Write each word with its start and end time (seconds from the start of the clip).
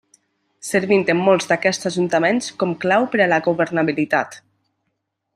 Servint 0.67 1.03
en 1.13 1.19
molts 1.27 1.49
d'aquests 1.51 1.89
ajuntaments 1.89 2.47
com 2.63 2.73
clau 2.85 3.05
per 3.15 3.21
a 3.25 3.27
la 3.33 3.39
governabilitat. 3.49 4.39